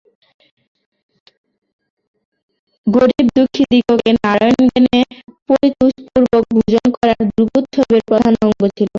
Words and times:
গরীব-দুঃখীদিগকে 2.87 4.11
নারায়ণজ্ঞানে 4.17 4.99
পরিতোষপূর্বক 5.49 6.43
ভোজন 6.55 6.85
করান 6.95 7.21
দুর্গোৎসবের 7.29 8.01
অন্যতম 8.01 8.07
প্রধান 8.09 8.33
অঙ্গ 8.43 8.61
ছিল। 8.77 8.89